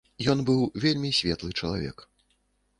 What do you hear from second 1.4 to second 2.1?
чалавек.